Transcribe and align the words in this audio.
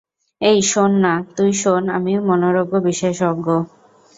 এই 0.41 0.59
শোন-- 0.63 0.99
-না, 0.99 1.13
তুই 1.35 1.51
শোন 1.61 1.83
আমি 1.97 2.13
মনোরোগ 2.27 2.69
বিশেষজ্ঞ। 2.85 3.47